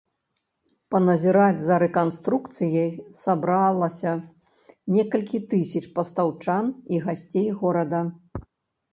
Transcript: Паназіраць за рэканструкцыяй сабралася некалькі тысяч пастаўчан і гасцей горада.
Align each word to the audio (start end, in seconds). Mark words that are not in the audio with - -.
Паназіраць 0.93 1.63
за 1.65 1.75
рэканструкцыяй 1.83 2.87
сабралася 3.23 4.13
некалькі 4.95 5.41
тысяч 5.51 5.83
пастаўчан 5.99 6.73
і 6.97 7.03
гасцей 7.05 7.47
горада. 7.61 8.01